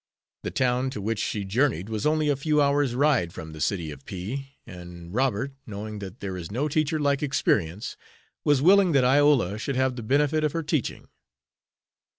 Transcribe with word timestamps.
The 0.41 0.49
town 0.49 0.89
to 0.97 0.99
which 0.99 1.19
she 1.19 1.45
journeyed 1.45 1.87
was 1.87 2.07
only 2.07 2.27
a 2.27 2.35
few 2.35 2.59
hours' 2.59 2.95
ride 2.95 3.31
from 3.31 3.53
the 3.53 3.61
city 3.61 3.91
of 3.91 4.03
P, 4.03 4.55
and 4.65 5.13
Robert, 5.13 5.53
knowing 5.67 5.99
that 5.99 6.21
there 6.21 6.35
is 6.35 6.49
no 6.51 6.67
teacher 6.67 6.99
like 6.99 7.21
experience, 7.21 7.95
was 8.43 8.63
willing 8.63 8.93
that 8.93 9.03
Iola 9.05 9.59
should 9.59 9.75
have 9.75 9.95
the 9.95 10.01
benefit 10.01 10.43
of 10.43 10.53
her 10.53 10.63
teaching. 10.63 11.07